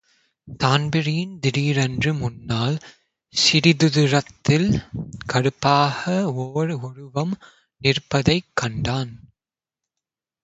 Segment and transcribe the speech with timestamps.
[0.59, 2.77] Dan Breen திடீரென்று முன்னால்
[3.33, 4.69] சிறிதுதுரத்தில்
[5.33, 7.33] கறுப்பாக ஓர் ஒருவம்
[7.81, 9.11] நிற்பதைக் கண்டான்.